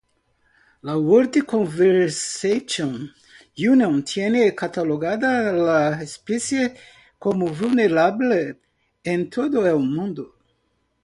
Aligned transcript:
La 0.81 0.97
World 0.97 1.43
Conservation 1.45 3.11
Union 3.55 4.03
tiene 4.03 4.55
catalogada 4.55 5.53
la 5.53 6.01
especie 6.01 6.73
como 7.19 7.45
Vulnerable 7.49 8.59
en 9.03 9.29
todo 9.29 9.67
el 9.67 9.75
mundo. 9.77 10.39